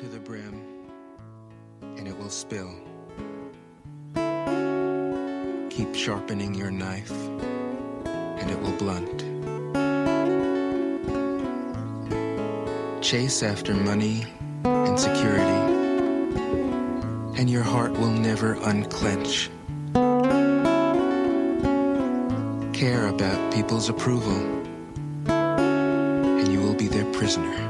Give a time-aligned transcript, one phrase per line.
[0.00, 0.62] to the brim,
[1.82, 2.74] and it will spill.
[5.68, 7.12] Keep sharpening your knife,
[8.06, 9.26] and it will blunt.
[13.02, 14.24] Chase after money
[14.64, 15.44] and security,
[17.38, 19.50] and your heart will never unclench.
[22.72, 24.64] Care about people's approval,
[25.28, 27.69] and you will be their prisoner.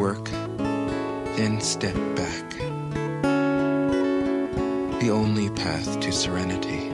[0.00, 0.24] Work,
[1.36, 2.50] then step back.
[5.00, 6.88] The only path to serenity.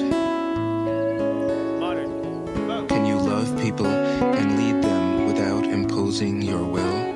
[2.89, 7.15] Can you love people and lead them without imposing your will?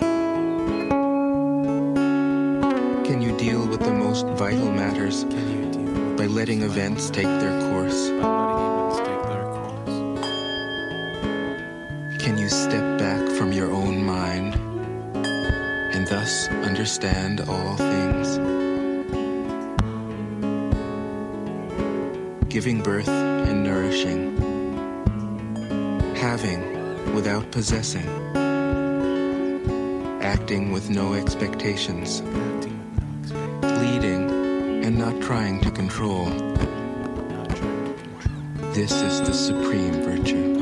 [3.04, 7.10] Can you deal with the most vital matters Can you deal with by letting events
[7.10, 8.29] take their course?
[22.60, 24.36] Giving birth and nourishing,
[26.14, 28.06] having without possessing,
[30.20, 32.20] acting with no expectations,
[33.62, 34.28] leading
[34.84, 36.26] and not trying to control.
[38.74, 40.59] This is the supreme virtue.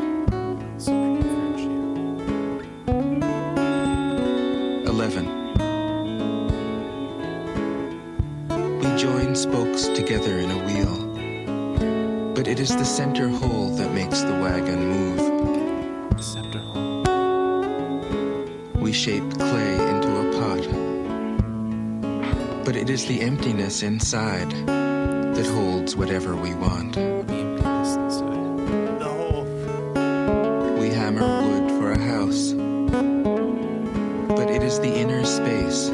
[22.98, 26.94] Is the emptiness inside that holds whatever we want.
[26.94, 28.98] The emptiness inside.
[28.98, 29.44] The whole.
[30.80, 32.54] We hammer wood for a house,
[34.36, 35.90] but it is the inner space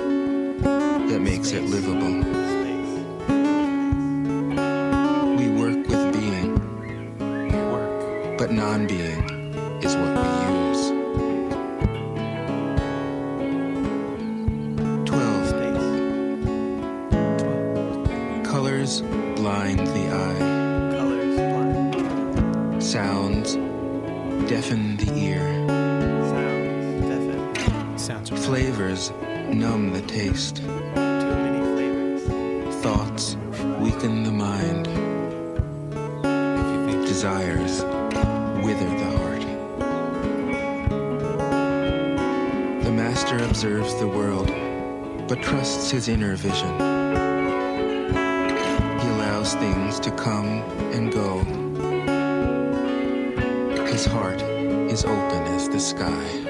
[1.11, 2.44] that makes it livable.
[37.25, 37.83] Desires
[38.63, 39.41] wither the heart.
[42.85, 44.49] The master observes the world,
[45.27, 46.69] but trusts his inner vision.
[49.01, 50.61] He allows things to come
[50.93, 51.39] and go.
[53.87, 54.43] His heart
[54.93, 56.44] is open as the sky.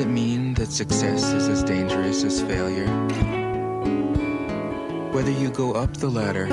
[0.00, 2.86] It mean that success is as dangerous as failure?
[5.12, 6.46] Whether you go up the ladder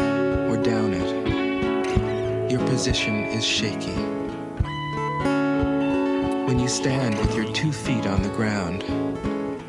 [0.51, 3.95] or down it, your position is shaky.
[6.45, 8.83] When you stand with your two feet on the ground,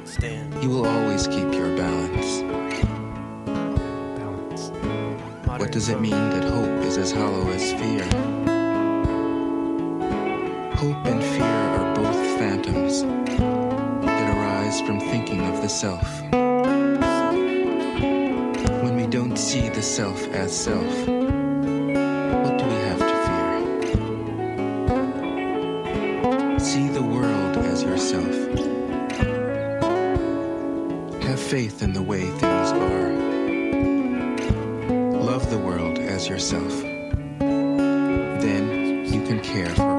[0.04, 0.62] Stand.
[0.62, 2.42] you will always keep your balance.
[4.18, 4.70] balance.
[5.60, 8.04] What does it mean that hope is as hollow as fear?
[10.74, 11.47] Hope and fear
[15.68, 16.22] the self.
[18.82, 20.94] When we don't see the self as self,
[22.42, 23.50] what do we have to fear?
[26.58, 28.34] See the world as yourself.
[31.24, 33.12] Have faith in the way things are.
[35.30, 36.80] Love the world as yourself.
[38.40, 39.97] Then you can care for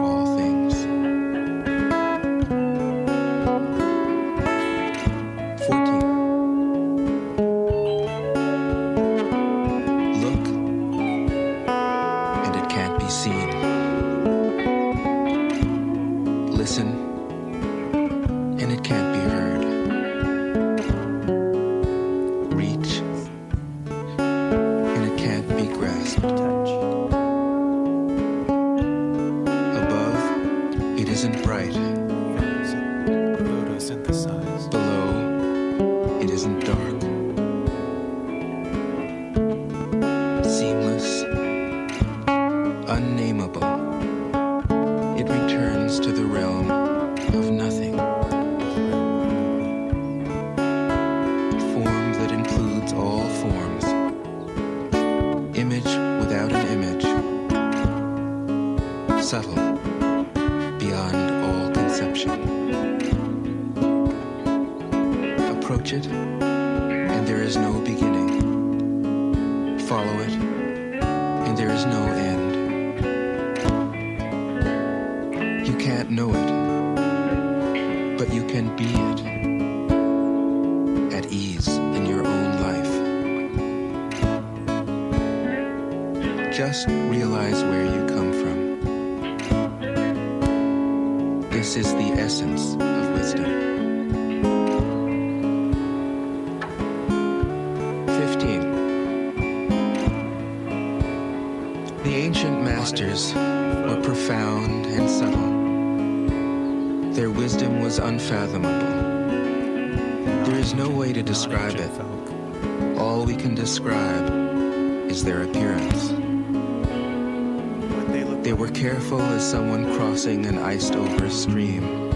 [120.19, 122.11] crossing an iced over stream,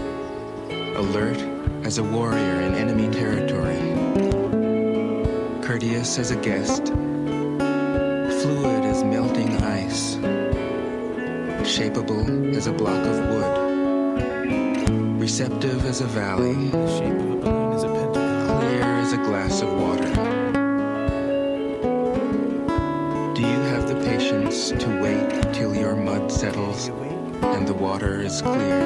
[0.94, 1.38] alert
[1.86, 3.78] as a warrior in enemy territory,
[5.62, 6.88] courteous as a guest,
[8.42, 10.16] fluid as melting ice,
[11.64, 16.70] shapeable as a block of wood, receptive as a valley,
[18.60, 20.12] clear as a glass of water.
[23.34, 26.90] Do you have the patience to wait till your mud settles.
[27.54, 28.80] And the water is clear?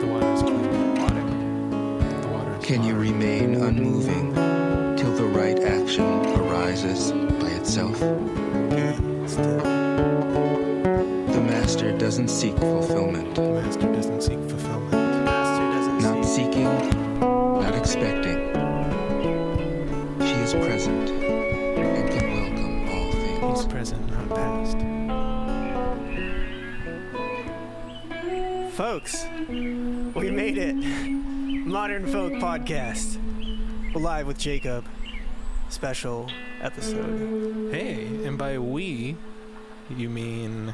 [0.00, 0.56] The water is clear.
[1.02, 1.24] Water.
[2.22, 4.34] The water is Can you remain unmoving
[4.96, 6.04] till the right action
[6.40, 7.98] arises by itself?
[11.34, 14.92] The master doesn't seek fulfillment, The master doesn't seek fulfillment.
[15.26, 16.44] Master doesn't not see.
[16.44, 16.64] seeking,
[17.20, 18.38] not expecting.
[20.20, 21.10] She is present
[31.92, 33.18] Modern Folk Podcast.
[33.94, 34.86] We're live with Jacob.
[35.68, 36.30] Special
[36.62, 37.70] episode.
[37.70, 39.14] Hey, and by we,
[39.90, 40.72] you mean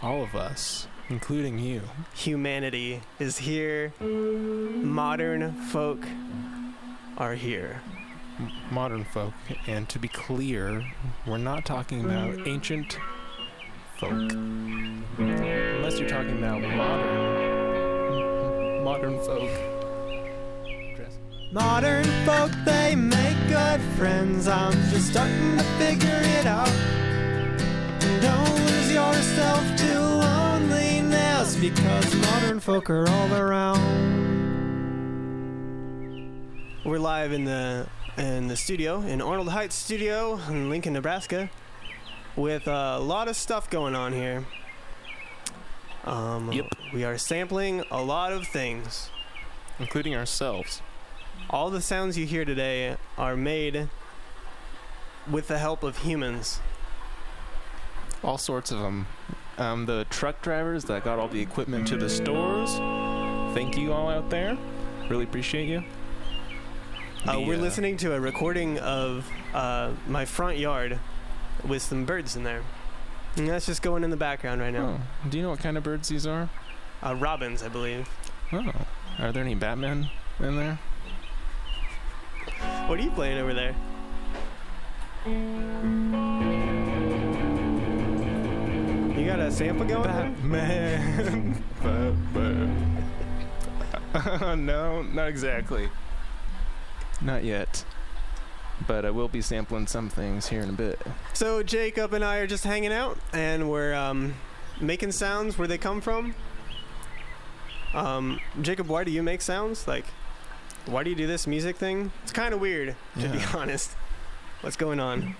[0.00, 1.82] all of us, including you.
[2.14, 3.92] Humanity is here.
[4.00, 6.06] Modern folk
[7.18, 7.82] are here.
[8.38, 9.34] M- modern folk.
[9.66, 10.90] And to be clear,
[11.26, 12.98] we're not talking about ancient
[13.98, 14.32] folk.
[15.18, 17.40] Unless you're talking about modern
[18.82, 19.69] modern folk.
[21.52, 21.64] Dress.
[21.64, 24.48] Modern folk, they make good friends.
[24.48, 26.70] I'm just starting to figure it out.
[28.20, 33.80] Don't lose yourself to loneliness because modern folk are all around.
[36.84, 41.48] We're live in the in the studio in Arnold Heights Studio in Lincoln, Nebraska,
[42.36, 44.44] with a lot of stuff going on here.
[46.04, 46.66] Um, Yep.
[46.92, 49.10] We are sampling a lot of things.
[49.78, 50.82] Including ourselves.
[51.52, 53.88] All the sounds you hear today are made
[55.28, 56.60] with the help of humans.
[58.22, 59.08] All sorts of them.
[59.58, 62.70] Um, the truck drivers that got all the equipment to the stores.
[63.52, 64.56] Thank you all out there.
[65.08, 65.82] Really appreciate you.
[67.26, 71.00] Uh, we're uh, listening to a recording of uh, my front yard
[71.66, 72.62] with some birds in there.
[73.34, 75.00] And that's just going in the background right now.
[75.00, 76.48] Oh, do you know what kind of birds these are?
[77.04, 78.08] Uh, robins, I believe.
[78.52, 78.70] Oh,
[79.18, 80.78] are there any Batman in there?
[82.86, 83.74] What are you playing over there?
[89.16, 90.02] You got a sample going?
[90.02, 90.34] there?
[90.42, 91.62] Batman.
[91.82, 92.90] Batman.
[94.66, 95.88] no, not exactly.
[97.20, 97.84] Not yet.
[98.86, 101.00] But I will be sampling some things here in a bit.
[101.34, 104.34] So Jacob and I are just hanging out, and we're um,
[104.80, 106.34] making sounds where they come from.
[107.92, 109.86] Um, Jacob, why do you make sounds?
[109.86, 110.06] Like,
[110.86, 112.10] why do you do this music thing?
[112.22, 113.92] It's kind of weird, to be honest.
[114.62, 115.36] What's going on?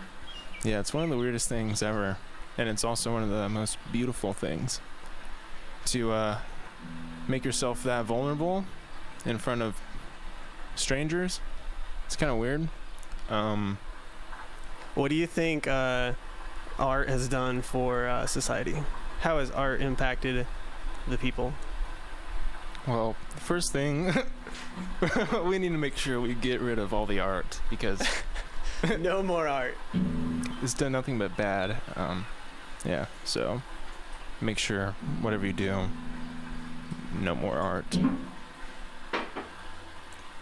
[0.64, 2.16] Yeah, it's one of the weirdest things ever.
[2.58, 4.80] And it's also one of the most beautiful things.
[5.86, 6.38] To uh,
[7.28, 8.64] make yourself that vulnerable
[9.24, 9.80] in front of
[10.74, 11.40] strangers.
[12.06, 12.68] It's kind of weird.
[13.28, 13.78] Um,
[14.94, 16.12] What do you think uh,
[16.78, 18.76] art has done for uh, society?
[19.20, 20.46] How has art impacted
[21.08, 21.52] the people?
[22.86, 24.10] well, the first thing,
[25.44, 28.02] we need to make sure we get rid of all the art because
[28.98, 29.76] no more art.
[30.62, 31.76] it's done nothing but bad.
[31.96, 32.26] Um,
[32.84, 33.62] yeah, so
[34.40, 35.88] make sure whatever you do,
[37.20, 37.98] no more art.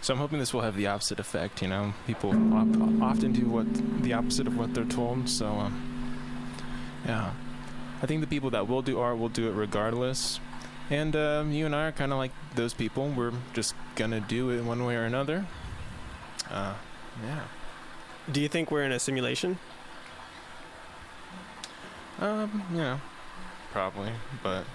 [0.01, 1.61] So I'm hoping this will have the opposite effect.
[1.61, 3.67] You know, people op- often do what
[4.01, 5.27] the opposite of what they're told.
[5.27, 6.15] So, um,
[7.05, 7.31] yeah,
[8.01, 10.39] I think the people that will do art will do it regardless.
[10.89, 13.09] And um, you and I are kind of like those people.
[13.09, 15.45] We're just gonna do it one way or another.
[16.49, 16.73] Uh,
[17.23, 17.41] yeah.
[18.31, 19.59] Do you think we're in a simulation?
[22.19, 22.99] Um, yeah,
[23.71, 24.11] probably,
[24.43, 24.65] but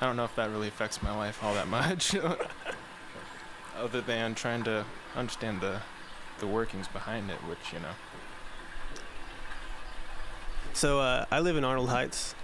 [0.00, 2.16] I don't know if that really affects my life all that much.
[3.78, 4.84] Other than trying to
[5.14, 5.80] understand the
[6.40, 7.92] the workings behind it, which you know.
[10.72, 12.34] So uh, I live in Arnold Heights,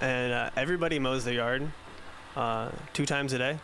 [0.00, 1.70] and uh, everybody mows their yard
[2.36, 3.58] uh, two times a day.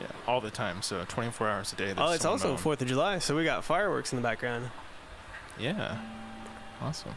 [0.00, 0.82] Yeah, all the time.
[0.82, 1.94] So 24 hours a day.
[1.96, 2.58] Oh, it's also mowing.
[2.58, 4.70] Fourth of July, so we got fireworks in the background.
[5.58, 5.98] Yeah,
[6.80, 7.14] awesome.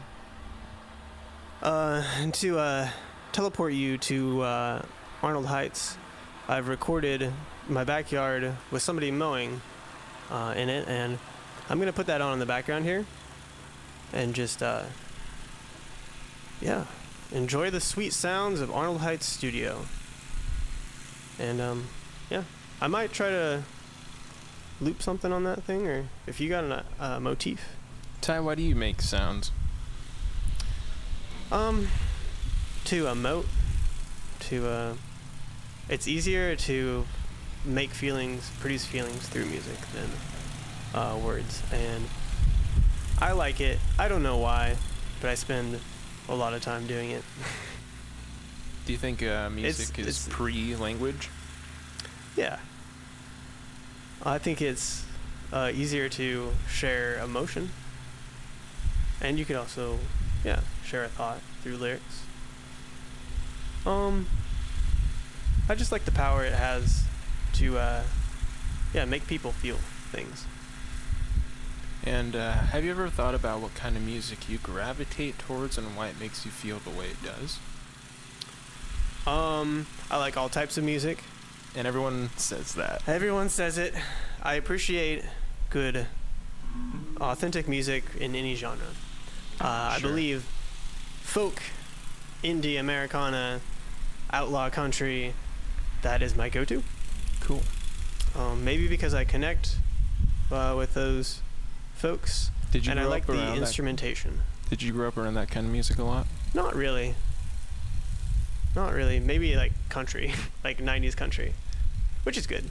[1.62, 2.90] Uh, and to uh,
[3.34, 4.82] teleport you to uh,
[5.22, 5.96] Arnold Heights,
[6.48, 7.32] I've recorded
[7.70, 9.62] my backyard with somebody mowing
[10.32, 11.20] uh, in it, and
[11.70, 13.06] I'm gonna put that on in the background here,
[14.12, 14.84] and just uh,
[16.60, 16.86] yeah,
[17.32, 19.86] enjoy the sweet sounds of Arnold Heights Studio.
[21.42, 21.88] And um,
[22.30, 22.44] yeah,
[22.80, 23.64] I might try to
[24.80, 27.76] loop something on that thing, or if you got a uh, motif.
[28.22, 29.52] Ty, why do you make sounds?
[31.52, 31.88] Um,
[32.86, 33.48] to emote,
[34.42, 34.94] to uh,
[35.90, 37.06] it's easier to
[37.66, 40.10] make feelings, produce feelings through music than
[40.94, 42.06] uh, words, and
[43.20, 43.80] I like it.
[43.98, 44.76] I don't know why,
[45.20, 45.80] but I spend
[46.30, 47.24] a lot of time doing it.
[48.86, 51.30] Do you think uh, music is it's- pre-language?
[52.36, 52.60] yeah,
[54.24, 55.06] I think it's
[55.52, 57.70] uh, easier to share emotion,
[59.22, 60.00] and you could also,
[60.44, 62.24] yeah, share a thought through lyrics.
[63.86, 64.28] Um,
[65.70, 67.04] I just like the power it has
[67.54, 68.04] to, uh,
[68.94, 69.78] yeah, make people feel
[70.12, 70.46] things.
[72.04, 75.96] And uh, have you ever thought about what kind of music you gravitate towards and
[75.96, 77.60] why it makes you feel the way it does?
[79.28, 81.24] Um, I like all types of music.
[81.76, 83.02] And everyone says that.
[83.08, 83.94] Everyone says it.
[84.44, 85.24] I appreciate
[85.70, 86.08] good,
[87.20, 88.86] authentic music in any genre.
[89.60, 90.44] Uh, I believe
[91.22, 91.62] folk,
[92.44, 93.62] indie, Americana,
[94.34, 95.34] outlaw country,
[96.02, 96.84] that is my go to.
[97.42, 97.62] Cool.
[98.38, 99.76] Um, maybe because I connect
[100.52, 101.42] uh, with those
[101.96, 103.62] folks Did you and I like up the around that?
[103.62, 104.40] instrumentation.
[104.70, 106.26] Did you grow up around that kind of music a lot?
[106.54, 107.16] Not really.
[108.76, 109.20] Not really.
[109.20, 111.54] Maybe like country, like 90s country,
[112.24, 112.70] which is good.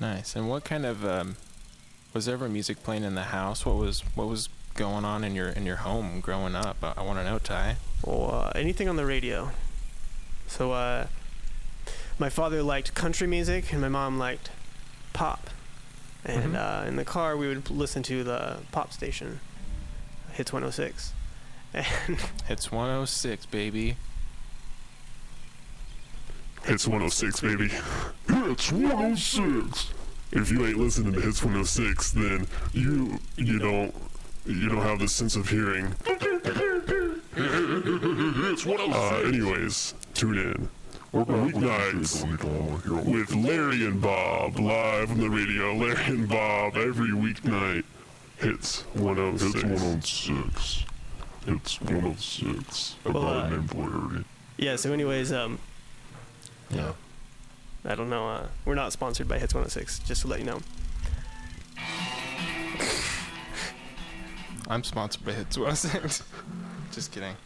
[0.00, 0.36] Nice.
[0.36, 1.36] And what kind of um,
[2.12, 3.64] was there ever music playing in the house?
[3.64, 6.76] What was what was going on in your in your home growing up?
[6.82, 7.76] I, I want to know, Ty.
[8.02, 9.50] or uh, anything on the radio.
[10.46, 11.06] So uh,
[12.18, 14.50] my father liked country music, and my mom liked
[15.12, 15.50] pop.
[16.24, 16.84] And Mhm.
[16.84, 19.40] uh, in the car, we would listen to the pop station,
[20.32, 21.12] Hits 106.
[21.76, 21.86] And
[22.48, 23.96] It's 106, baby.
[26.64, 27.70] It's 106, baby.
[28.48, 29.92] It's 106.
[30.32, 33.94] If you ain't listening to Hits 106, then you you don't
[34.44, 35.94] you don't have the sense of hearing.
[37.38, 40.68] Uh, anyways, tune in.
[41.12, 42.24] Weeknights
[43.04, 45.74] with Larry and Bob live on the radio.
[45.74, 47.84] Larry and Bob every weeknight.
[48.38, 49.54] Hits 106.
[49.54, 50.86] Hits 106.
[51.46, 52.96] Hits 106.
[53.04, 54.24] Well, uh, named Larry.
[54.56, 55.58] yeah, so, anyways, um,
[56.70, 56.92] Yeah.
[57.84, 58.28] I don't know.
[58.28, 60.60] Uh, we're not sponsored by Hits 106, just to let you know.
[64.68, 66.24] I'm sponsored by Hits 106.
[66.92, 67.36] Just kidding.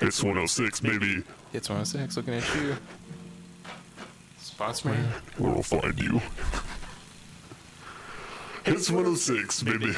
[0.00, 1.22] Hits 106, baby.
[1.52, 2.76] Hits 106, looking at you.
[4.40, 4.96] Sponsor me.
[5.38, 6.20] Where we'll find you.
[8.64, 9.94] Hits 106, baby.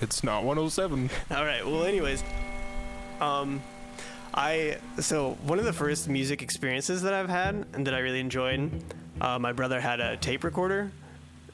[0.00, 1.10] It's not 107.
[1.30, 1.66] All right.
[1.66, 2.22] Well, anyways,
[3.20, 3.62] um,
[4.32, 8.20] I so one of the first music experiences that I've had and that I really
[8.20, 8.82] enjoyed.
[9.20, 10.92] Uh, my brother had a tape recorder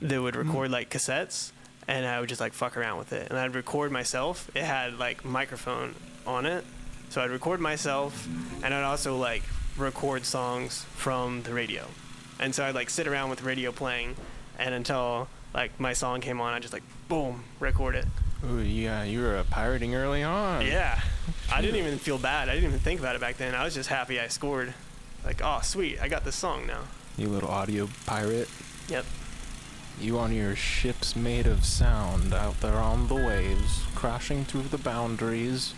[0.03, 1.53] that would record like cassettes,
[1.89, 4.51] and I would just like fuck around with it, and I'd record myself.
[4.55, 5.95] It had like microphone
[6.27, 6.65] on it,
[7.09, 8.29] so I'd record myself,
[8.63, 9.43] and I'd also like
[9.79, 11.87] record songs from the radio,
[12.39, 14.17] and so I'd like sit around with the radio playing,
[14.59, 18.05] and until like my song came on, I just like boom record it.
[18.51, 20.67] Ooh, yeah, you were pirating early on.
[20.67, 21.01] Yeah,
[21.53, 22.49] I didn't even feel bad.
[22.49, 23.55] I didn't even think about it back then.
[23.55, 24.75] I was just happy I scored.
[25.25, 26.83] Like, oh sweet, I got this song now.
[27.17, 28.49] You little audio pirate.
[28.89, 29.07] Yep.
[30.01, 34.79] You on your ships made of sound out there on the waves, crashing through the
[34.79, 35.73] boundaries.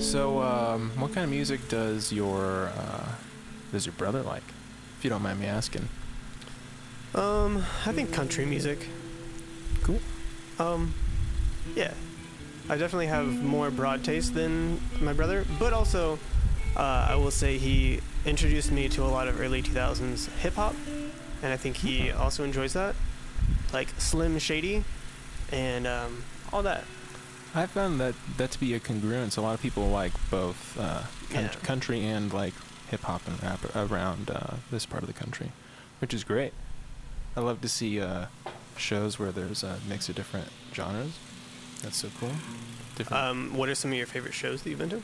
[0.00, 3.12] So, um, what kind of music does your uh,
[3.70, 4.42] does your brother like?
[4.98, 5.88] If you don't mind me asking.
[7.14, 8.88] Um, I think country music.
[10.58, 10.94] Um,
[11.74, 11.94] yeah,
[12.68, 16.18] I definitely have more broad taste than my brother, but also,
[16.76, 20.74] uh, I will say he introduced me to a lot of early 2000s hip hop,
[21.42, 22.94] and I think he also enjoys that,
[23.72, 24.84] like Slim Shady,
[25.52, 26.84] and um, all that.
[27.54, 29.38] I found that that to be a congruence.
[29.38, 31.48] A lot of people like both uh, coun- Yeah.
[31.62, 32.52] country and like
[32.90, 35.52] hip hop and rap around uh, this part of the country,
[36.00, 36.52] which is great.
[37.36, 38.26] I love to see uh,
[38.78, 41.18] shows where there's a mix of different genres.
[41.82, 42.30] That's so cool.
[42.96, 43.22] Different.
[43.22, 45.02] Um, what are some of your favorite shows that you've been to?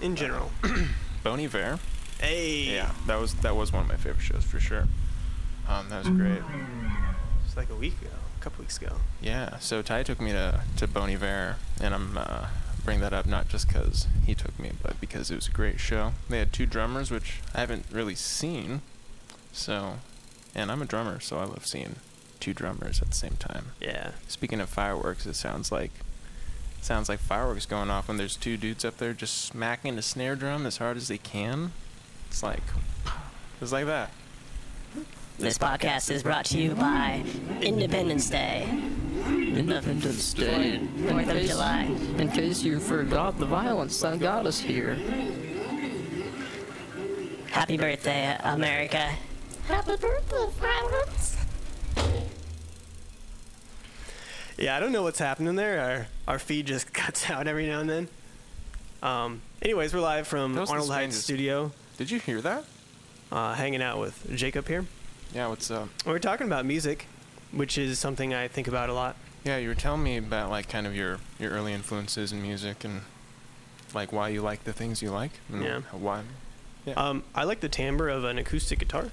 [0.00, 0.50] In general.
[1.22, 1.78] Bon Iver.
[2.20, 2.74] Hey.
[2.74, 4.86] Yeah, that was that was one of my favorite shows for sure.
[5.68, 6.42] Um, that was great.
[7.44, 8.96] It's like a week ago, a couple weeks ago.
[9.20, 12.46] Yeah, so Ty took me to to Bon Iver, and I'm uh,
[12.84, 15.78] bring that up not just because he took me, but because it was a great
[15.78, 16.12] show.
[16.28, 18.82] They had two drummers, which I haven't really seen.
[19.52, 19.98] So,
[20.54, 21.96] and I'm a drummer, so I love seeing
[22.42, 23.66] two drummers at the same time.
[23.80, 24.10] Yeah.
[24.26, 25.92] Speaking of fireworks, it sounds like
[26.80, 30.34] sounds like fireworks going off when there's two dudes up there just smacking the snare
[30.34, 31.72] drum as hard as they can.
[32.28, 32.64] It's like
[33.60, 34.10] it's like that.
[35.38, 37.22] This podcast is brought to you by
[37.60, 38.68] Independence Day,
[39.24, 40.80] Independence Day.
[41.08, 41.84] Fourth of July.
[42.18, 44.94] In case you forgot the violence that got us here.
[47.50, 49.10] Happy birthday, America.
[49.68, 51.41] Happy birthday, violence.
[54.62, 55.80] Yeah, I don't know what's happening there.
[55.80, 58.08] Our our feed just cuts out every now and then.
[59.02, 62.40] Um, anyways, we're live from That was the Arnold Heights strangest- Studio, Did you hear
[62.42, 62.64] that?
[63.32, 64.84] uh, hanging out with Jacob here.
[65.34, 65.88] Yeah, what's up?
[66.06, 67.06] We're talking about music,
[67.50, 69.16] which is something I think about a lot.
[69.42, 72.84] Yeah, you were telling me about like kind of your your early influences in music
[72.84, 73.00] and
[73.92, 75.32] like why you like the things you like.
[75.50, 75.80] And Yeah.
[75.90, 76.22] Why?
[76.86, 76.94] Yeah.
[76.94, 79.08] Um, I like the timbre of an acoustic guitar,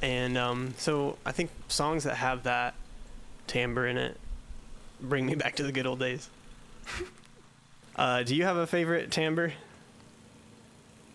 [0.00, 2.74] and um, so I think songs that have that
[3.46, 4.18] timbre in it
[5.00, 6.28] bring me back to the good old days.
[7.96, 9.52] uh, do you have a favorite timbre?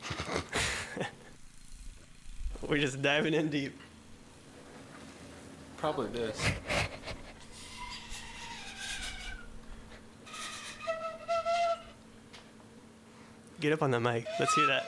[2.68, 3.76] We're just diving in deep.
[5.78, 6.40] Probably this.
[13.60, 14.26] Get up on the mic.
[14.40, 14.86] Let's hear that.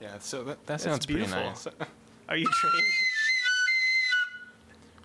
[0.00, 0.18] Yeah.
[0.18, 1.42] So that that sounds pretty beautiful.
[1.42, 1.66] nice.
[2.28, 2.84] Are you trained?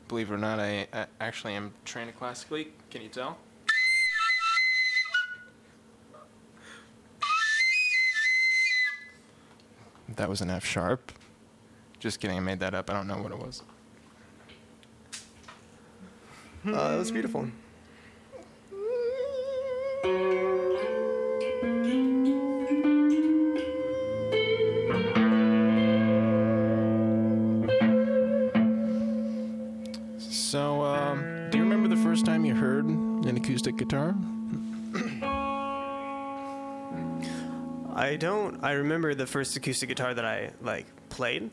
[0.07, 2.69] Believe it or not, I, I actually am trained classically.
[2.91, 3.37] Can you tell?
[10.15, 11.11] That was an F sharp.
[11.99, 12.89] Just kidding, I made that up.
[12.89, 13.63] I don't know what it was.
[16.65, 17.47] Uh, that was beautiful.
[33.67, 34.15] acoustic guitar?
[37.95, 38.63] I don't.
[38.63, 41.49] I remember the first acoustic guitar that I like played.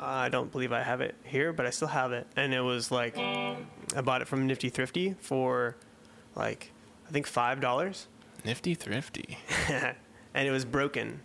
[0.00, 2.90] I don't believe I have it here, but I still have it, and it was
[2.90, 3.56] like I
[4.04, 5.76] bought it from Nifty Thrifty for
[6.36, 6.70] like
[7.08, 8.06] I think five dollars,
[8.44, 9.36] Nifty thrifty.
[10.34, 11.20] and it was broken,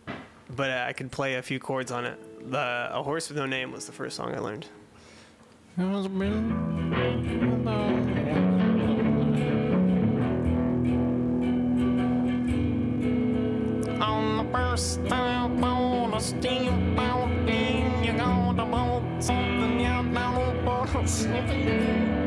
[0.54, 2.52] but I could play a few chords on it.
[2.52, 4.66] The A Horse with No Name was the first song I learned.
[14.74, 22.23] First time on a steamboat, and you're gonna boat something you don't want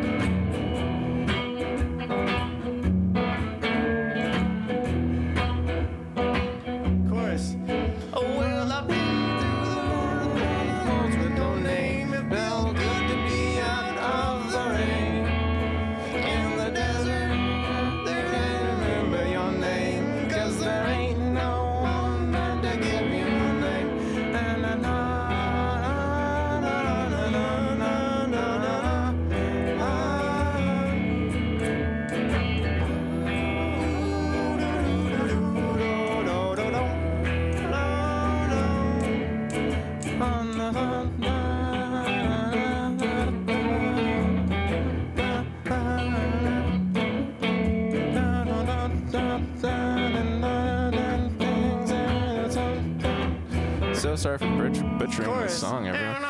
[54.16, 56.25] so sorry for butch- butchering this song, everyone.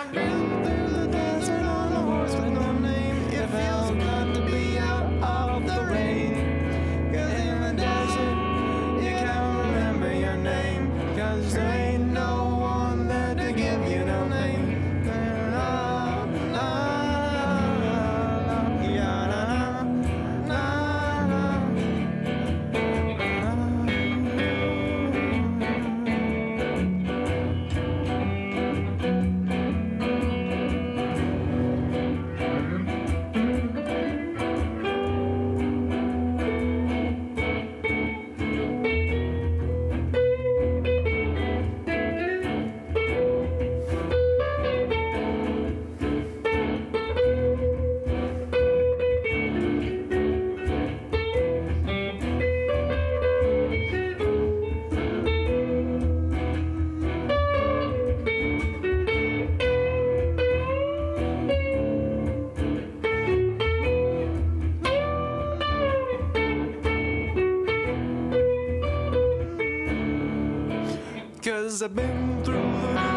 [71.82, 73.15] I've been through the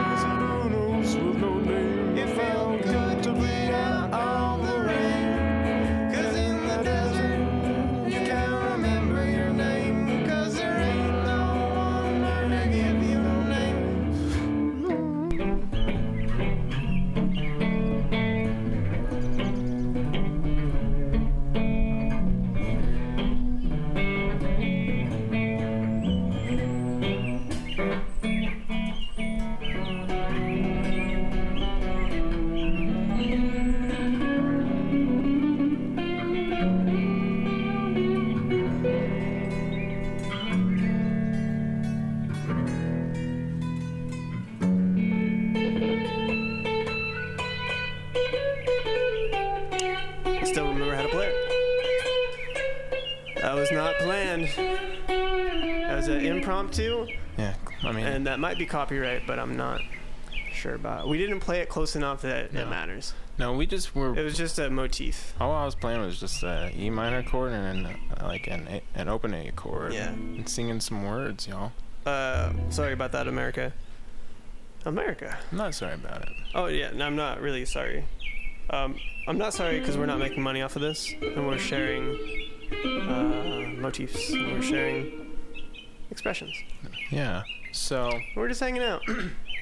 [58.30, 59.82] that might be copyright, but I'm not
[60.54, 61.08] sure about.
[61.08, 62.62] We didn't play it close enough that No.
[62.62, 63.14] it matters.
[63.40, 64.16] no, we just were.
[64.18, 65.34] It was just a motif.
[65.40, 68.68] all I was playing was just a E minor chord and then, uh, like an
[68.70, 69.94] A, an open A chord.
[69.94, 70.10] Yeah.
[70.10, 71.72] And singing some words, y'all.
[72.06, 73.74] Uh, sorry about that, America.
[74.86, 75.38] America.
[75.52, 76.30] I'm not sorry about it.
[76.56, 78.06] Oh yeah, no, I'm not really sorry.
[78.70, 82.18] Um, I'm not sorry because we're not making money off of this, and we're sharing
[82.86, 85.36] uh, motifs, and we're sharing
[86.12, 86.56] expressions.
[87.12, 87.44] Yeah.
[87.72, 89.02] So, We're just hanging out.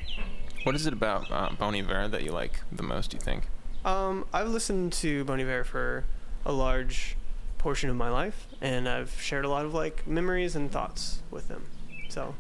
[0.64, 3.12] what is it about uh, Bon Iver that you like the most?
[3.12, 3.44] Do you think?
[3.84, 6.06] Um, I've listened to Bon Iver for
[6.46, 7.18] a large
[7.58, 11.48] portion of my life, and I've shared a lot of like memories and thoughts with
[11.48, 11.66] them.
[12.10, 12.36] So,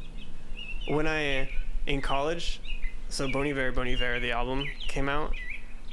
[0.87, 1.49] when I
[1.85, 2.61] in college,
[3.09, 5.33] so Bon Iver, Bon Iver, the album came out,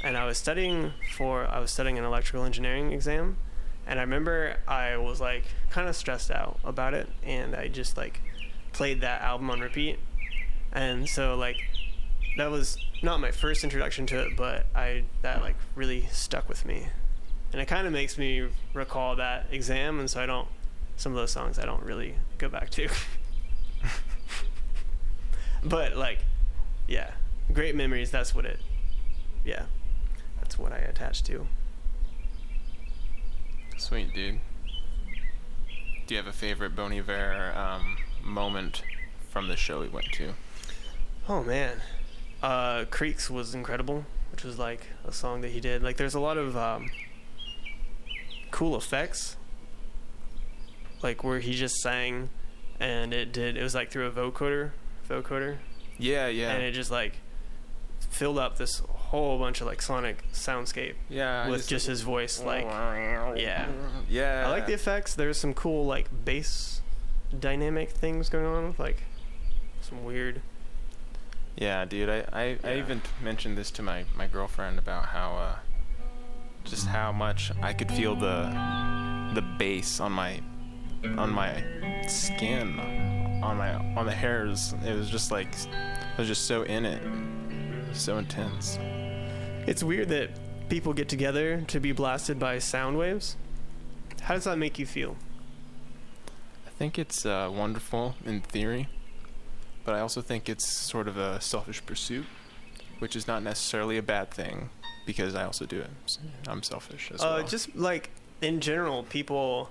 [0.03, 3.39] and I was studying for I was studying an electrical engineering exam,
[3.87, 7.97] and I remember I was like kind of stressed out about it, and I just
[7.97, 8.21] like
[8.75, 9.99] played that album on repeat,
[10.73, 11.57] and so like
[12.37, 16.67] that was not my first introduction to it, but I that like really stuck with
[16.67, 16.89] me,
[17.53, 20.49] and it kind of makes me recall that exam, and so I don't
[20.97, 22.89] some of those songs I don't really go back to.
[25.65, 26.19] but like,
[26.87, 27.13] yeah,
[27.53, 28.11] great memories.
[28.11, 28.61] That's what it.
[29.45, 29.65] Yeah,
[30.41, 31.47] that's what I attach to.
[33.77, 34.39] Sweet, dude.
[36.07, 38.83] Do you have a favorite Bon Iver um, moment
[39.31, 40.35] from the show we went to?
[41.29, 41.81] Oh man,
[42.43, 45.83] uh, Creeks was incredible, which was like a song that he did.
[45.83, 46.91] Like, there's a lot of um,
[48.51, 49.37] cool effects,
[51.03, 52.31] like where he just sang,
[52.81, 53.57] and it did.
[53.57, 54.71] It was like through a vocoder,
[55.09, 55.59] vocoder,
[55.99, 56.53] Yeah, yeah.
[56.53, 57.15] and it just like
[58.11, 61.49] filled up this whole bunch of like sonic soundscape yeah.
[61.49, 62.43] With just his voice.
[62.43, 63.67] Like, yeah,
[64.09, 64.45] Yeah.
[64.47, 65.15] I like the effects.
[65.15, 66.74] There's some cool like bass
[67.41, 69.03] dynamic things going on with like
[69.81, 70.41] some weird.
[71.57, 72.09] Yeah, dude.
[72.09, 72.75] I, I, I Yeah.
[72.77, 75.57] even mentioned this to my, my girlfriend about how uh,
[76.65, 78.51] just how much I could feel the
[79.35, 80.41] the bass on my
[81.19, 81.63] on my
[82.09, 82.79] skin,
[83.43, 84.75] on my on the hairs.
[84.85, 87.03] It was just like I was just so in it,
[87.95, 88.79] so intense.
[89.67, 90.31] It's weird that
[90.69, 93.37] people get together to be blasted by sound waves.
[94.23, 95.17] How does that make you feel?
[96.75, 98.89] I think it's uh, wonderful in theory,
[99.85, 102.27] but I also think it's sort of a selfish pursuit,
[102.99, 104.71] which is not necessarily a bad thing
[105.07, 105.91] because I also do it.
[106.49, 107.47] I'm selfish as Uh, well.
[107.47, 108.11] just like
[108.41, 109.71] in general, people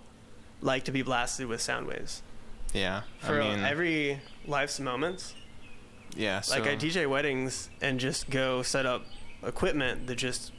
[0.61, 2.21] like to be blasted with sound waves.
[2.73, 5.33] yeah, For I mean, every life's moments,
[6.15, 6.41] Yeah.
[6.41, 9.03] So, Like I DJ weddings and just go set up
[9.43, 10.51] equipment that just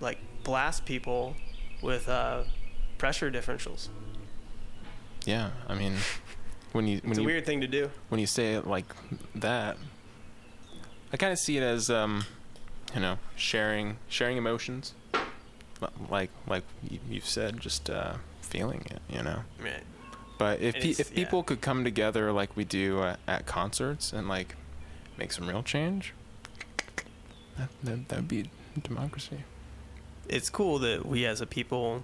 [0.00, 1.34] like blast people
[1.82, 2.44] with uh,
[2.98, 3.88] pressure differentials.
[5.24, 5.50] Yeah.
[5.68, 5.94] I mean,
[6.72, 7.90] when you when It's a you weird thing to do.
[8.08, 8.86] when you say it like
[9.34, 9.76] that,
[11.12, 12.24] I kind of see it as um,
[12.94, 14.94] you know, sharing sharing emotions,
[16.08, 16.64] like like
[17.08, 19.00] you've said, just uh, feeling it.
[19.08, 19.44] You know.
[19.62, 19.82] Right.
[20.38, 21.16] But if pe- if yeah.
[21.24, 24.56] people could come together like we do at, at concerts and like
[25.16, 26.14] make some real change,
[27.58, 28.50] that that that'd be
[28.82, 29.44] democracy.
[30.28, 32.02] It's cool that we as a people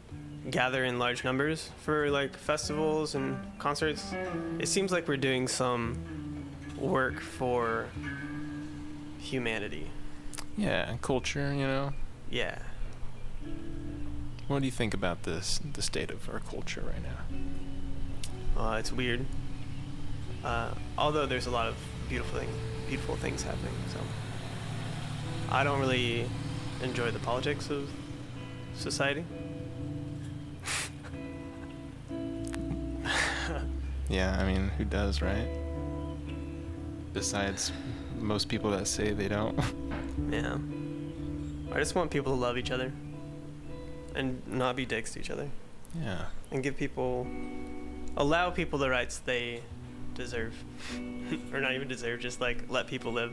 [0.50, 4.12] gather in large numbers for like festivals and concerts.
[4.59, 5.96] It seems like we're doing some
[6.76, 7.87] work for
[9.18, 9.90] humanity.
[10.57, 11.52] Yeah, and culture.
[11.52, 11.92] You know,
[12.31, 12.59] Yeah.
[14.48, 18.62] what do you think about this the state of our culture right now?
[18.62, 19.24] Uh, it's weird.
[20.44, 21.76] Uh, although there's a lot of
[22.09, 22.48] beautiful thing,
[22.88, 23.74] beautiful things happening.
[23.92, 23.98] So
[25.50, 26.28] I don't really
[26.83, 27.88] enjoy the politics of
[28.78, 29.24] society.
[34.10, 35.46] Yeah, I mean, who does, right?
[37.12, 37.72] Besides
[38.18, 39.58] most people that say they don't.
[40.30, 40.58] Yeah.
[41.72, 42.92] I just want people to love each other
[44.16, 45.48] and not be dicks to each other
[45.94, 46.24] yeah.
[46.50, 47.26] and give people,
[48.16, 49.62] allow people the rights they
[50.14, 50.54] deserve.
[51.52, 53.32] or not even deserve, just like let people live.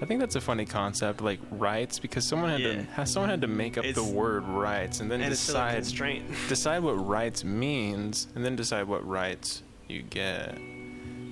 [0.00, 2.82] I think that's a funny concept, like rights, because someone had Yeah.
[2.96, 5.82] to someone had to make up the word rights and then and it's decide
[6.48, 10.56] decide what rights means and then decide what rights you get,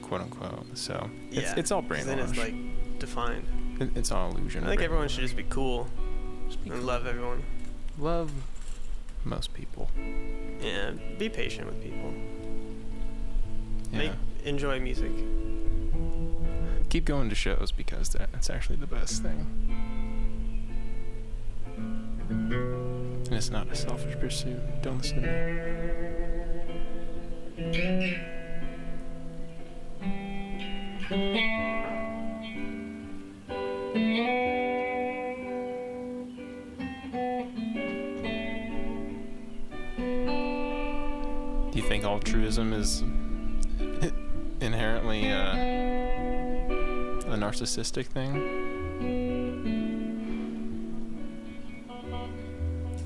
[0.02, 0.66] quote unquote.
[0.76, 1.54] So it's yeah.
[1.56, 2.04] it's all brainwash.
[2.04, 3.46] Then it's like defined.
[3.80, 4.64] It- it's all illusion.
[4.64, 4.84] I think brainwash.
[4.84, 5.86] everyone should just be cool
[6.48, 6.86] Just be and cool.
[6.86, 7.42] love everyone.
[7.98, 8.32] love
[9.24, 9.90] most people.
[10.62, 12.14] Yeah, be patient with people.
[13.92, 13.98] Yeah.
[13.98, 14.12] Make
[14.44, 15.10] enjoy music.
[16.88, 19.46] Keep going to shows because that's actually the best thing.
[22.28, 24.60] And it's not a selfish pursuit.
[24.82, 25.76] Don't listen to me.
[41.72, 43.00] Do you think altruism is
[44.60, 45.85] inherently uh,
[47.36, 48.34] a narcissistic thing?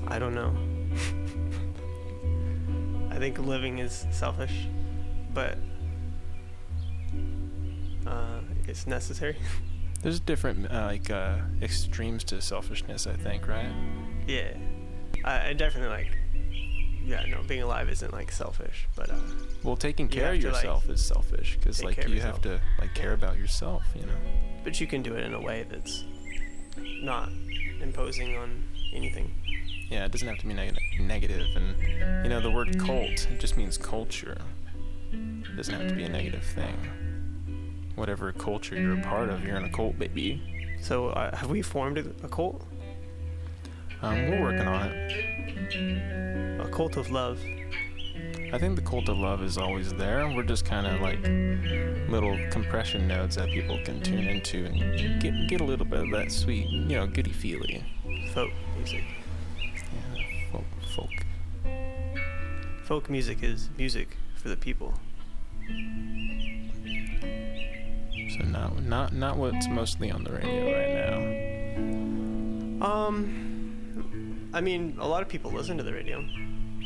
[0.07, 0.55] I don't know.
[3.15, 4.67] I think living is selfish,
[5.33, 5.57] but
[8.07, 9.37] uh, it's necessary.
[10.01, 13.71] There's different uh, like uh, extremes to selfishness, I think, right?
[14.27, 14.53] yeah,
[15.23, 16.17] I, I definitely like.
[17.03, 19.15] Yeah, no, being alive isn't like selfish, but uh,
[19.63, 22.93] Well, taking care of to, like, yourself is selfish because like you have to like
[22.93, 24.13] care about yourself, you know.
[24.63, 26.03] but you can do it in a way that's
[26.77, 27.29] not
[27.81, 29.33] imposing on anything.
[29.89, 33.39] Yeah, it doesn't have to be neg- negative, and you know the word cult it
[33.39, 34.37] just means culture.
[35.11, 37.91] It doesn't have to be a negative thing.
[37.95, 40.41] Whatever culture you're a part of, you're in a cult, baby.
[40.81, 42.65] So, uh, have we formed a, a cult?
[44.01, 46.50] Um, we're working on it.
[46.71, 47.39] Cult of love.
[48.53, 50.27] I think the cult of love is always there.
[50.35, 51.21] We're just kind of like
[52.09, 56.11] little compression nodes that people can tune into and get get a little bit of
[56.11, 57.83] that sweet, you know, goody feely.
[58.33, 59.03] Folk music.
[60.15, 61.09] Yeah, folk, folk.
[62.83, 64.93] Folk music is music for the people.
[68.37, 70.93] So not not not what's mostly on the radio right
[72.79, 72.85] now.
[72.85, 76.25] Um, I mean, a lot of people listen to the radio.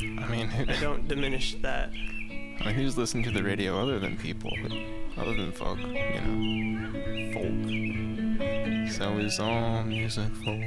[0.01, 1.89] I mean, who, I don't diminish that.
[1.91, 4.51] I mean, who's listening to the radio other than people,
[5.17, 5.77] other than folk?
[5.79, 8.91] You know, folk.
[8.91, 10.61] So is all music folk.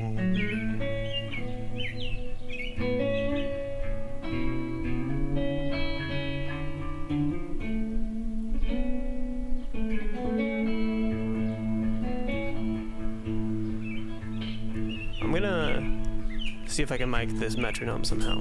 [15.21, 16.03] I'm gonna
[16.67, 18.41] see if I can mic this metronome somehow.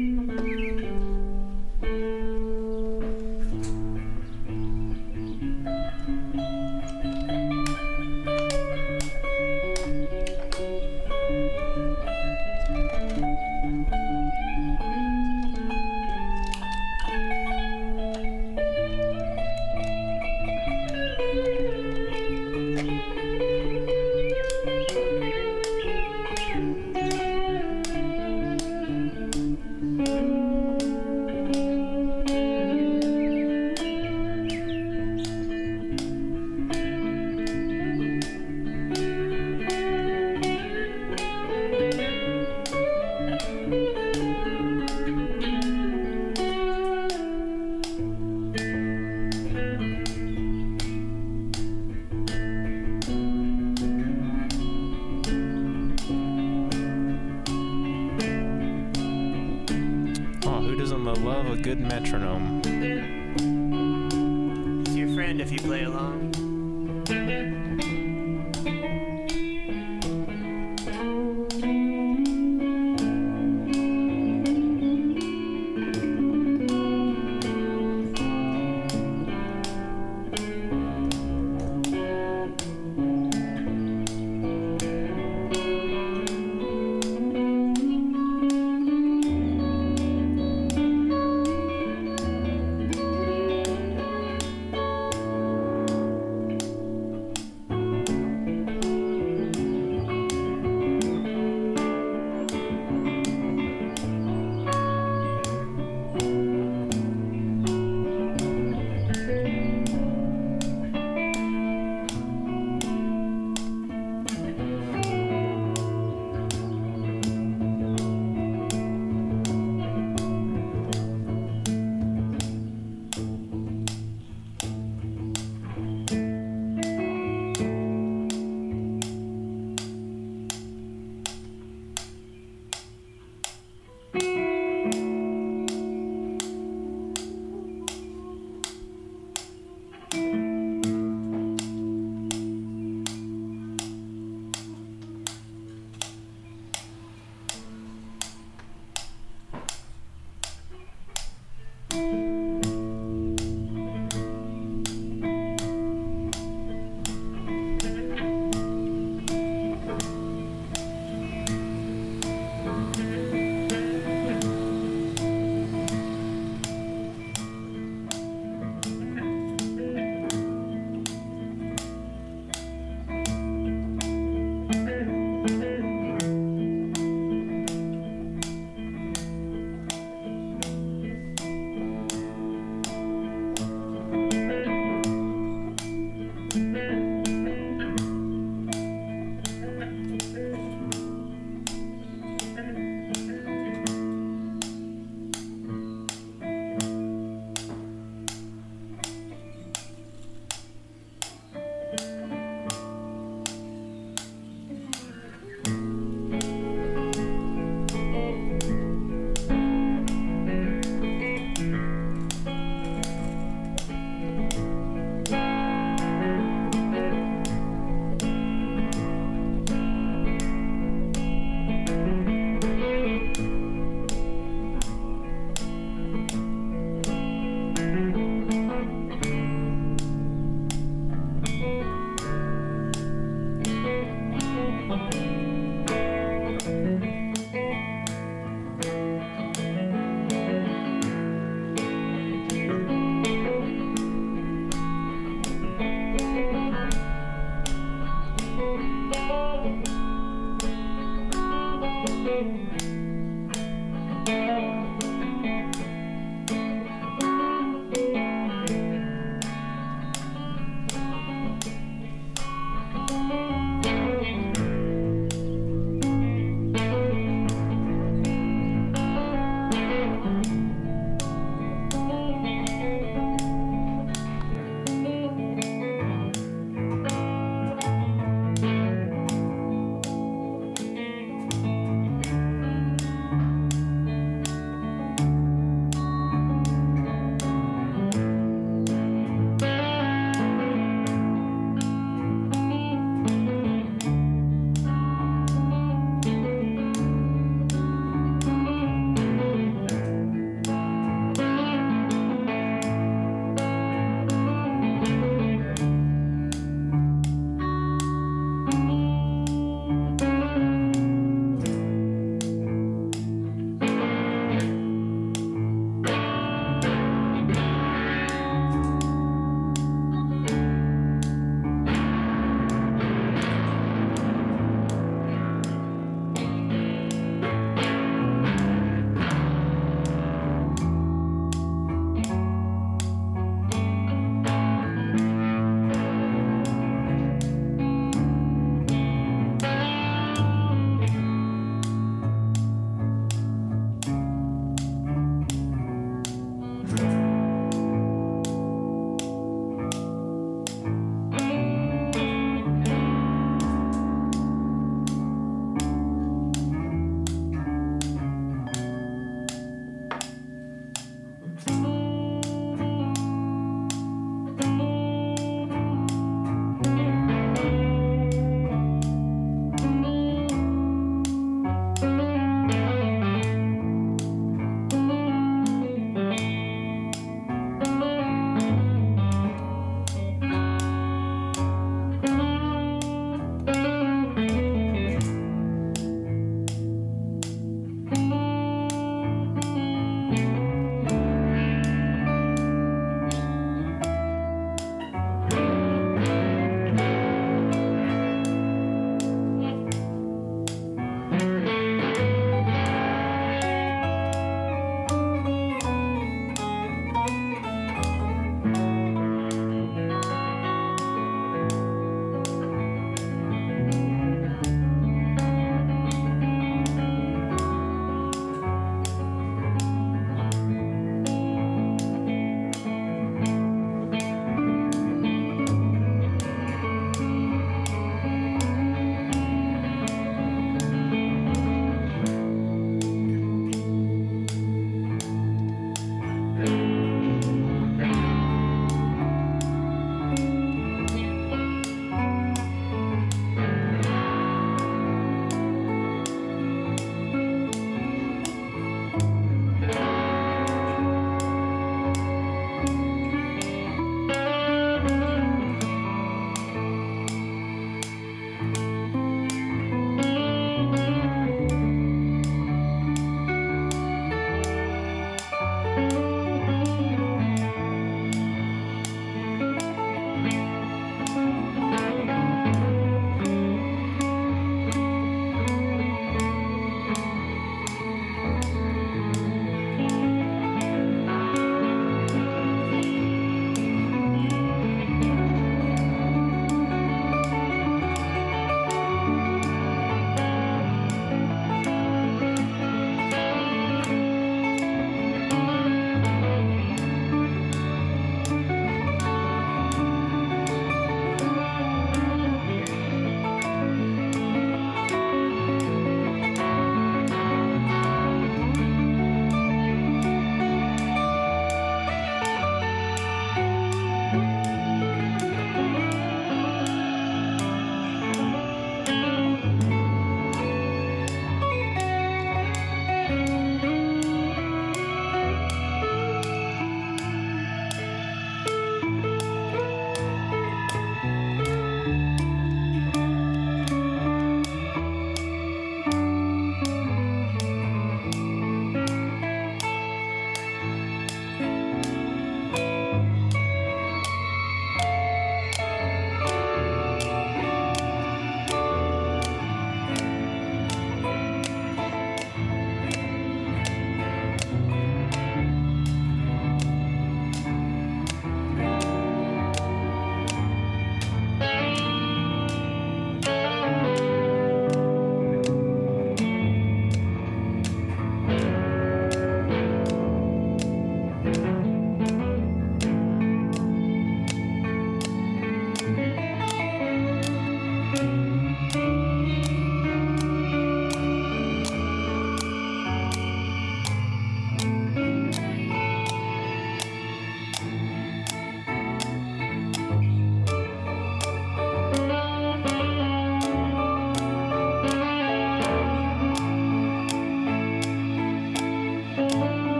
[65.31, 66.50] friend if you play along.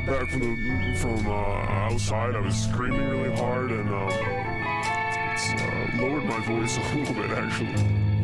[0.00, 2.34] Got back from the from uh, outside.
[2.34, 4.08] I was screaming really hard and um,
[5.32, 7.74] it's uh, lowered my voice a little bit actually.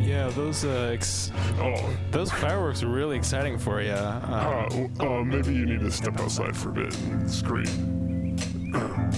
[0.01, 3.91] Yeah, those uh, ex- Oh, those fireworks are really exciting for you.
[3.91, 4.67] Uh,
[5.01, 8.37] uh, uh, maybe you need to step outside for a bit and scream.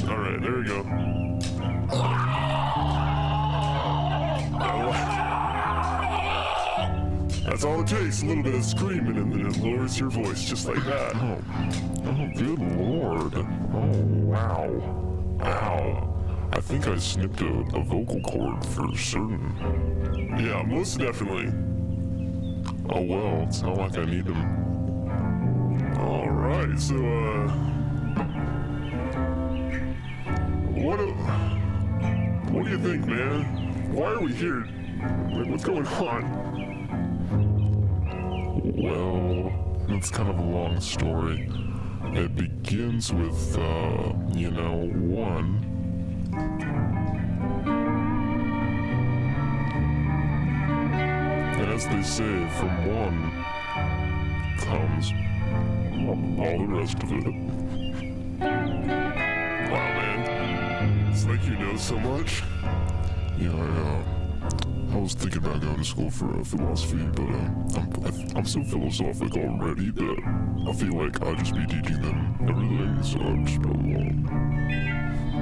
[0.10, 0.84] All right, there we go.
[7.46, 10.46] That's all it takes, a little bit of screaming, and then it lowers your voice
[10.46, 11.16] just like that.
[11.16, 11.42] Oh,
[12.10, 13.34] oh, good lord.
[13.36, 15.38] Oh, wow.
[15.42, 16.10] Ow.
[16.52, 19.54] I think I snipped a, a vocal cord for certain.
[20.40, 21.54] Yeah, most definitely.
[22.90, 25.96] Oh well, it's not like I need them.
[26.00, 27.48] All right, so uh,
[30.74, 31.14] what do,
[32.52, 33.94] what do you think, man?
[33.94, 34.68] Why are we here?
[35.32, 36.24] Like, what's going on?
[38.76, 39.54] Well,
[39.96, 41.48] it's kind of a long story.
[42.02, 45.66] It begins with, uh, you know, one.
[51.54, 53.32] And as they say, from one
[54.58, 55.14] comes
[56.40, 57.26] all the rest of it.
[59.70, 62.44] Wow, man, it's like you know so much.
[63.38, 68.38] Yeah, uh, I was thinking about going to school for uh, philosophy, but uh, I'm,
[68.38, 70.18] I'm so philosophic already that
[70.68, 74.26] I feel like I'll just be teaching them everything, so I'm just won't.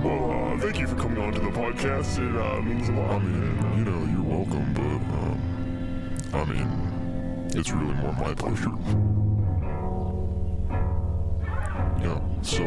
[0.03, 2.17] Well, uh, thank you for coming on to the podcast.
[2.19, 3.11] It uh, means a lot.
[3.11, 4.83] I mean, you know, you're welcome, but,
[5.17, 5.39] um,
[6.33, 8.75] I mean, it's really more my pleasure.
[12.03, 12.63] Yeah, so,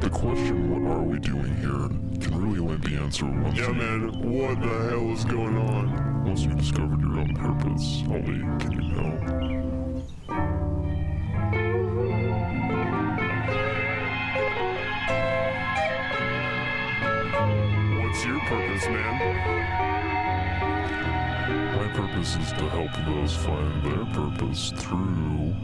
[0.00, 1.88] the question, what are we doing here,
[2.28, 6.10] really only be answered once yeah, you, man, what the hell is going on?
[6.24, 8.02] once you discovered your own purpose.
[8.06, 9.10] Only can you know.
[18.00, 19.14] What's your purpose, man?
[21.76, 25.54] My purpose is to help those find their purpose through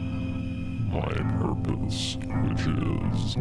[0.91, 3.37] my purpose, which is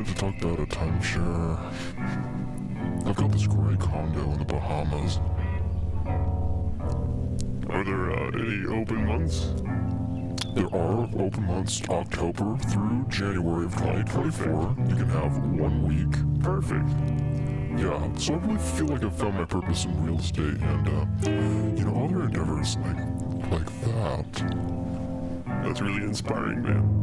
[0.00, 1.58] a, do you have a to talk about a timeshare?
[3.06, 5.18] I've got this great condo in the Bahamas.
[7.70, 9.54] Are there uh, any open months?
[10.54, 14.76] There are open months October through January of 2024.
[14.88, 16.42] You can have one week.
[16.42, 16.88] Perfect.
[17.78, 21.06] Yeah, so I really feel like I've found my purpose in real estate and, uh,
[21.76, 22.96] you know, other endeavors like,
[23.50, 24.32] like that.
[25.62, 27.00] That's really inspiring, man.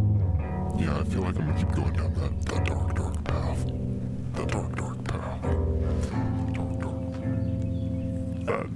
[0.78, 2.87] Yeah, I feel like I'm gonna keep going down that, that dark,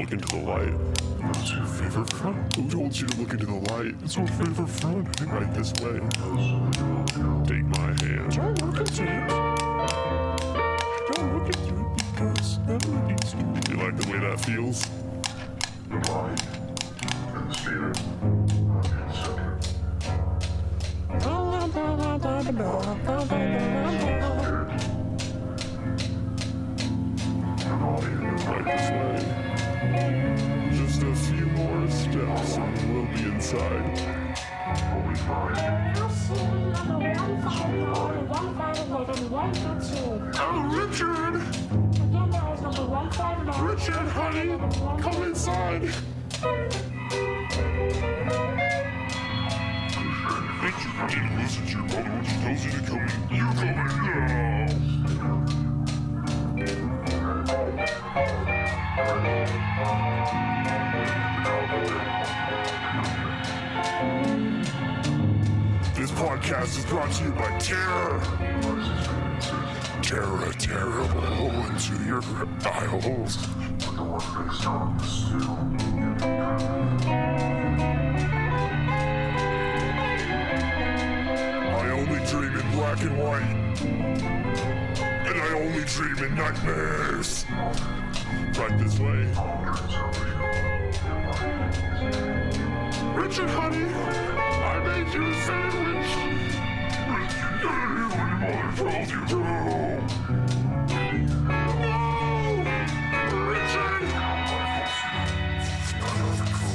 [0.00, 0.74] look into the light.
[1.50, 2.54] Your favorite friend.
[2.54, 3.94] Who told you to look into the light?
[4.04, 5.08] It's our favorite friend.
[5.26, 6.00] Right this way.
[7.46, 8.32] Take my hand.
[8.32, 9.28] Don't look into it.
[11.10, 13.38] Don't look into it because everyone needs to.
[13.70, 14.86] You like the way that feels?
[15.88, 16.42] The mind
[17.34, 17.98] and the spirit
[18.70, 19.68] are separate.
[31.58, 33.98] More steps and we'll be inside.
[40.40, 41.34] Oh, Richard!
[43.60, 44.48] Richard, honey!
[45.02, 45.82] Come inside!
[50.62, 52.97] Richard, you didn't listen to your mother when she tells you to
[66.68, 68.20] podcast is brought to you by Terror.
[70.02, 72.22] Terror terrible into your
[72.62, 73.36] eyeholes.
[81.70, 83.56] I only dream in black and white.
[85.26, 87.44] And I only dream in nightmares.
[88.58, 89.26] Right this way.
[93.14, 95.87] Richard, honey, I made you a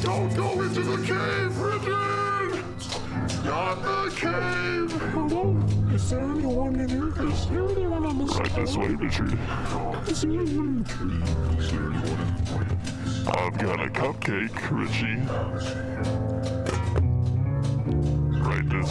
[0.02, 2.64] Don't go into the cave, Richard!
[3.46, 5.94] Not the cave!
[5.94, 7.14] Is there anyone in
[7.70, 9.38] anyone on this Right way, Richard.
[10.08, 11.24] Is there anyone in?
[13.28, 16.33] I've got a cupcake, Richie.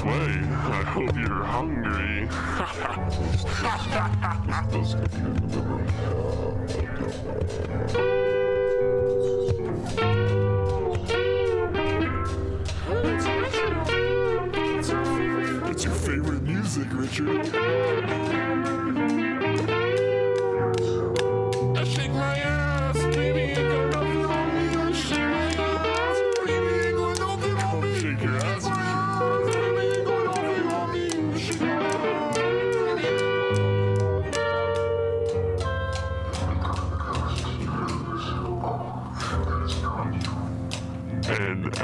[0.05, 0.11] Way.
[0.11, 2.29] I hope you're hungry.
[15.71, 17.47] It's your favorite music, Richard.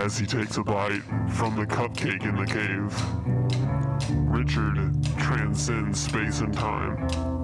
[0.09, 2.91] As he takes a bite from the cupcake in the cave,
[4.27, 4.79] Richard
[5.19, 7.38] transcends space and time.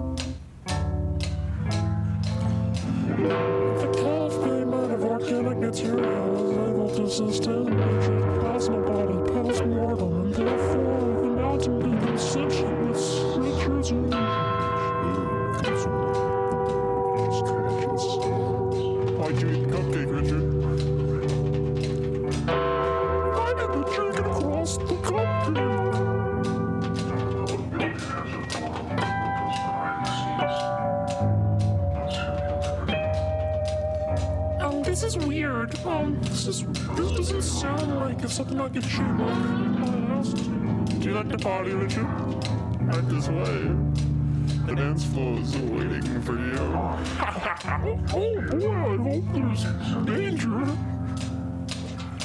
[47.67, 49.65] Oh boy, I hope there's
[50.07, 50.67] danger.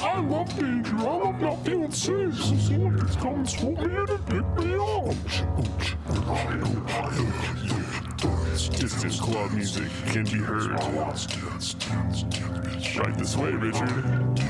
[0.01, 0.95] I love danger.
[0.97, 2.35] I love not feeling safe.
[2.35, 5.15] So someone can come and swoop me in and pick me up.
[8.79, 10.71] Distant club music can be heard.
[12.97, 14.48] Right this way, Richard.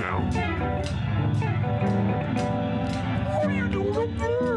[0.00, 0.20] now.
[3.36, 4.56] What are you doing up there?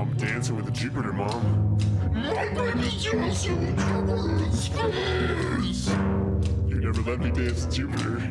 [0.00, 1.78] I'm dancing with Jupiter, Mom.
[2.12, 5.88] My baby's also in trouble in space!
[6.66, 8.22] You never let me dance Jupiter.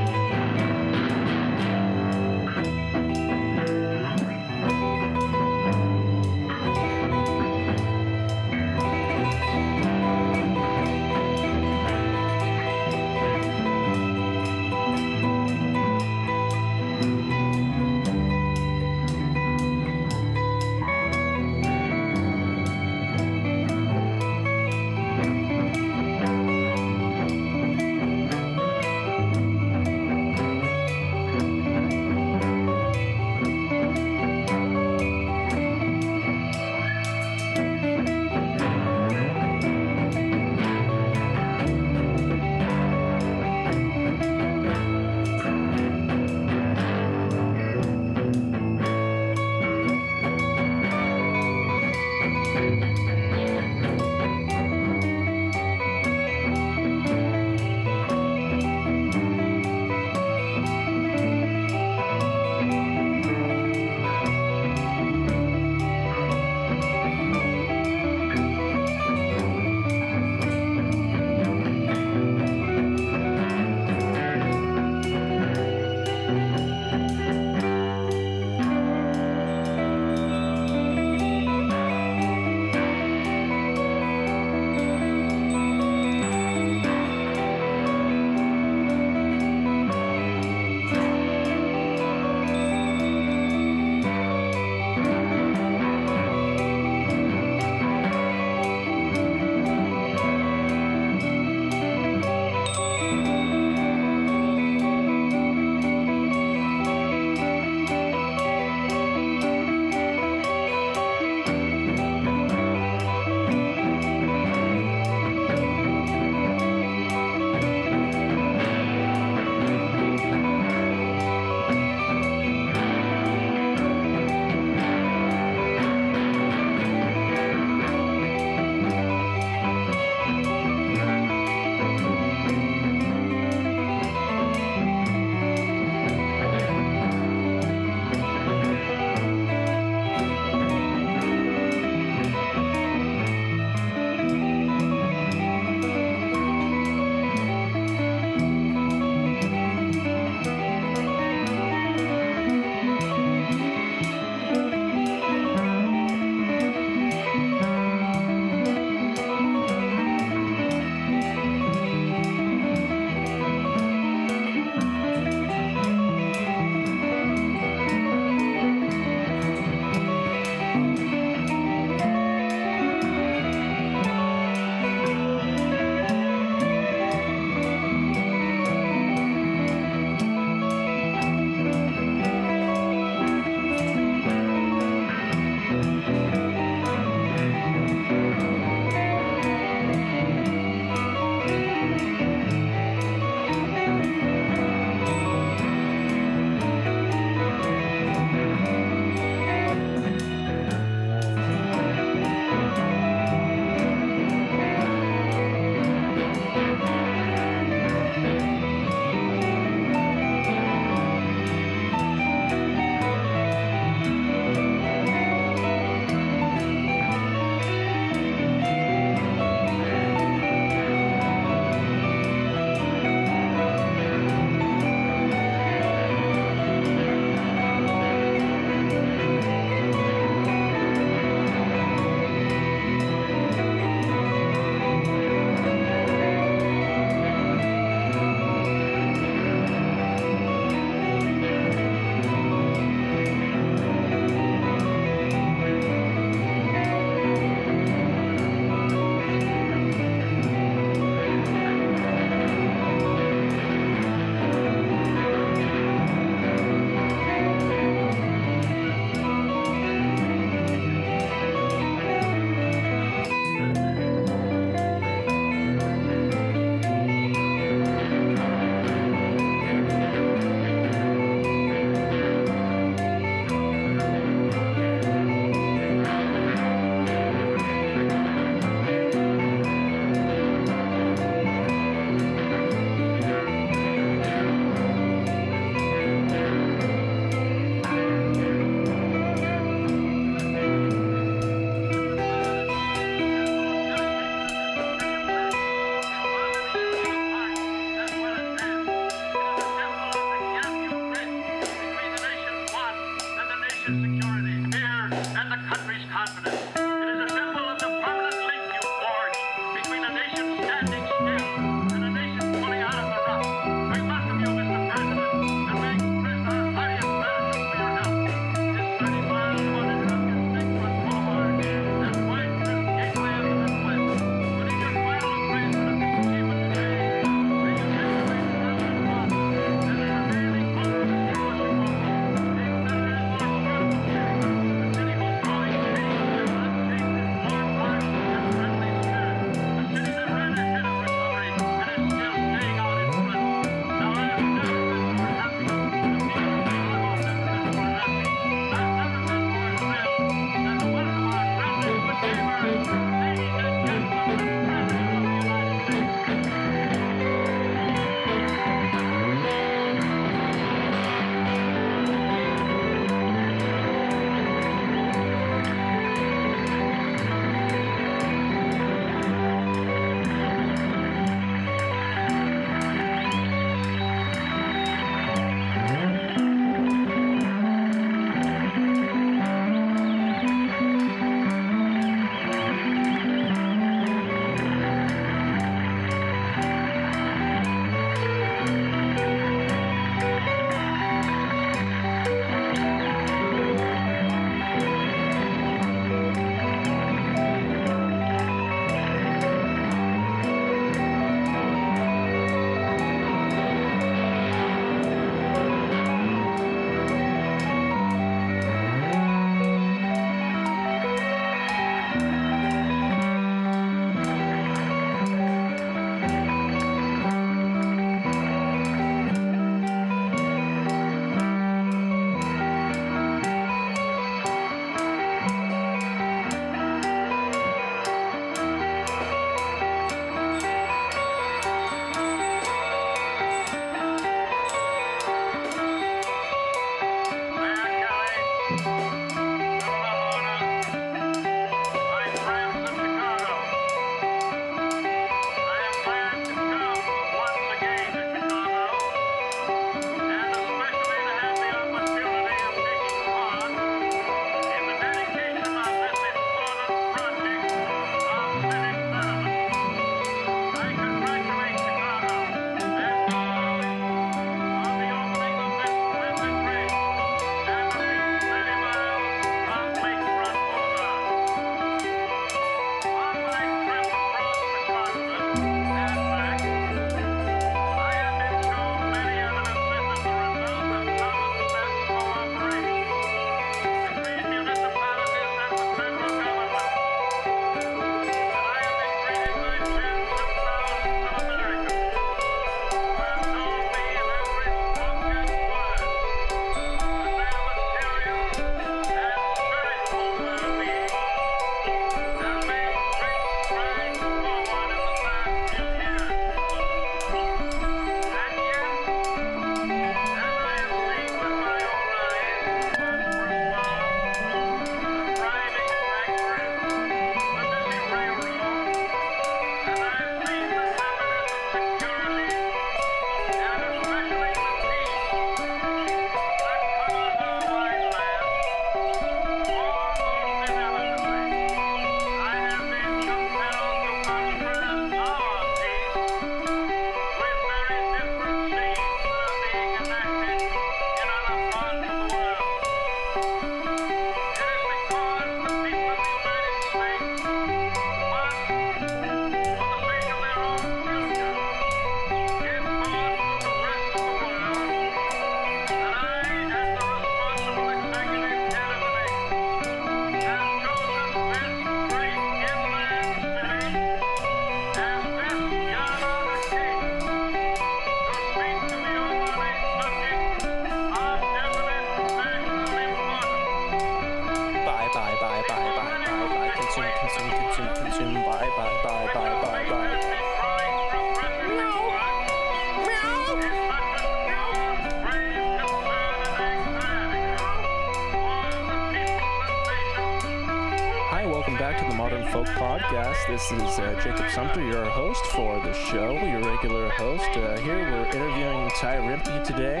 [593.52, 597.44] This is uh, Jacob Sumpter, your host for the show, your regular host.
[597.54, 600.00] Uh, here we're interviewing Ty Rimpey today.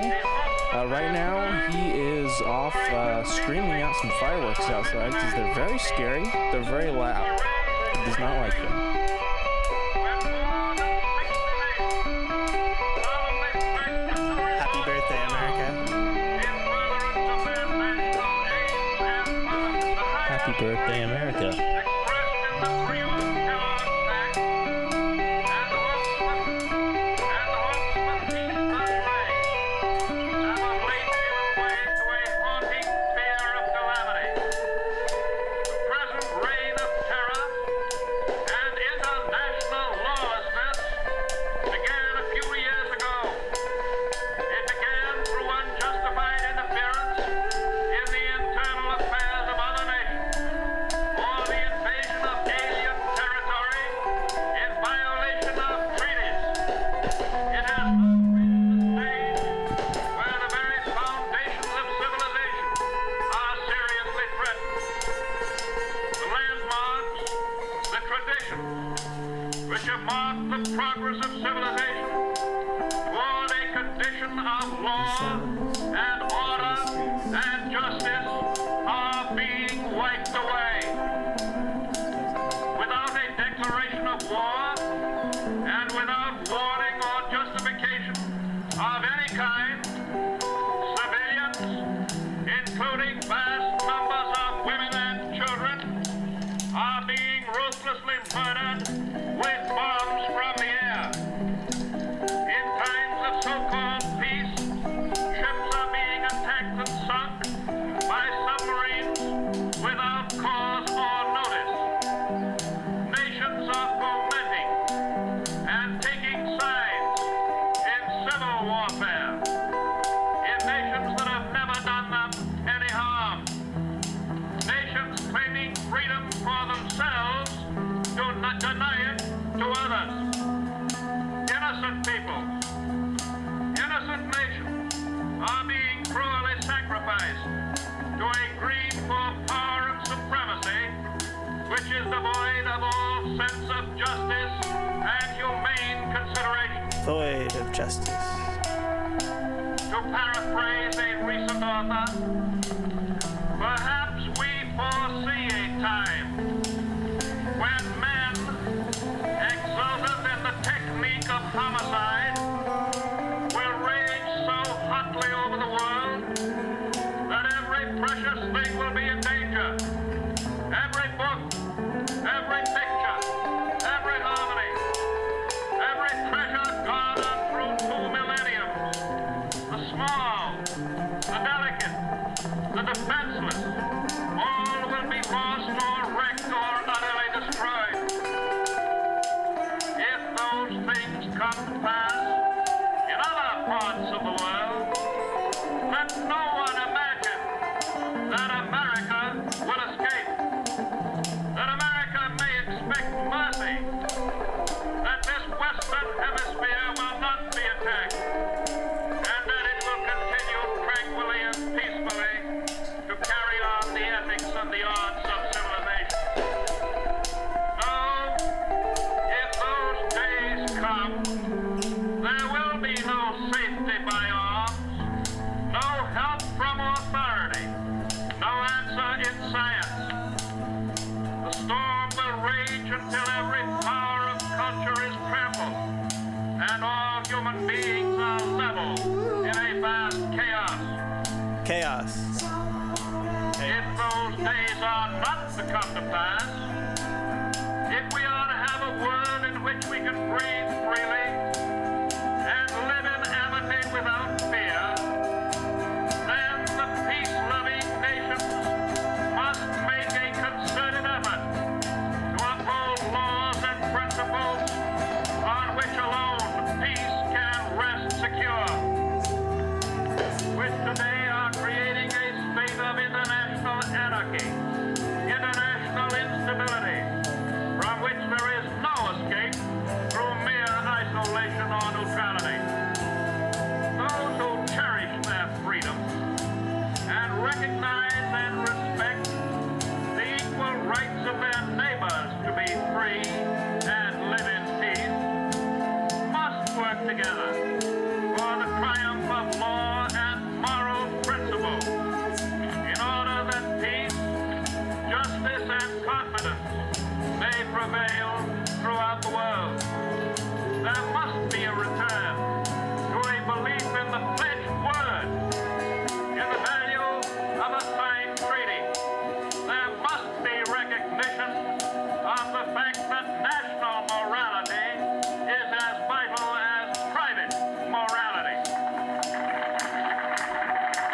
[0.72, 5.78] Uh, right now, he is off uh, screaming out some fireworks outside because they're very
[5.78, 7.38] scary, they're very loud.
[7.98, 8.91] He does not like them.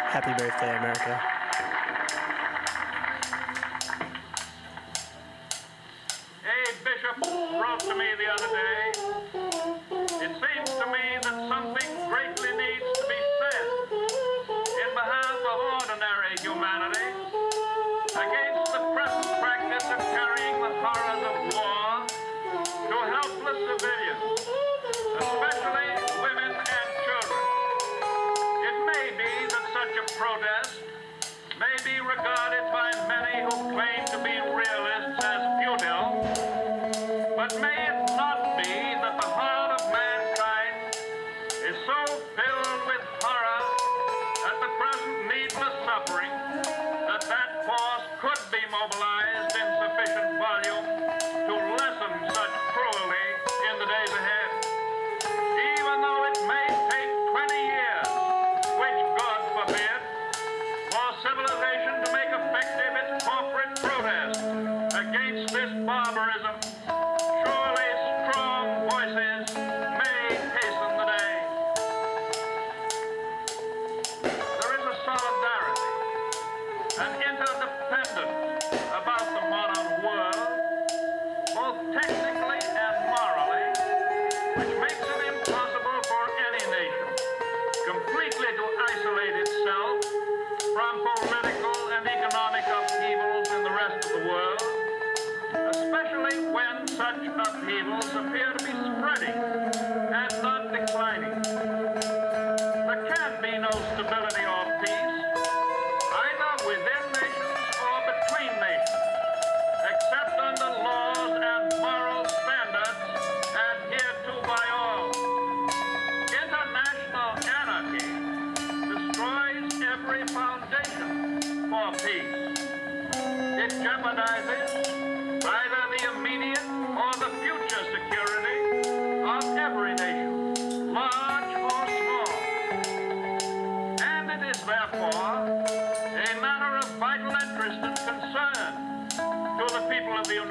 [0.09, 1.38] Happy birthday, America.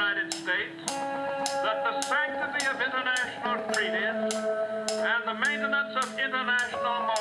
[0.08, 4.34] United States that the sanctity of international treaties
[4.88, 7.12] and the maintenance of international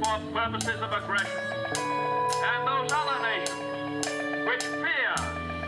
[0.00, 1.40] for purposes of aggression,
[1.76, 4.06] and those other nations
[4.46, 5.14] which fear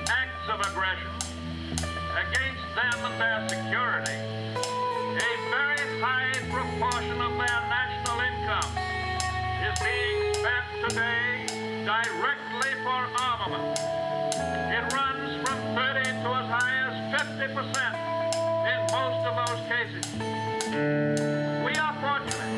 [0.09, 1.13] acts of aggression
[2.17, 4.19] against them and their security,
[5.19, 8.71] a very high proportion of their national income
[9.67, 13.79] is being spent today directly for armament.
[14.73, 17.93] It runs from 30 to as high as 50%
[18.73, 20.05] in most of those cases.
[21.65, 22.54] We are fortunate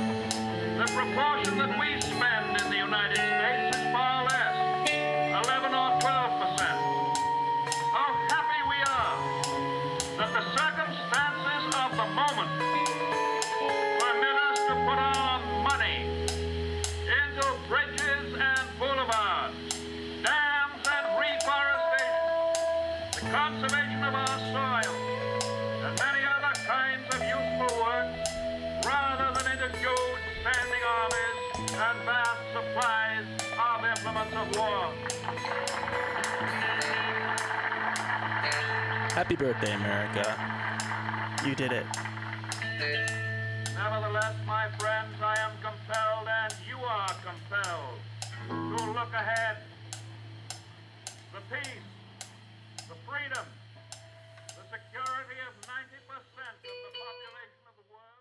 [39.17, 40.37] Happy birthday, America.
[41.47, 41.87] You did it.
[43.73, 47.99] Nevertheless, my friends, I am compelled, and you are compelled,
[48.77, 49.57] to look ahead.
[51.33, 51.96] The peace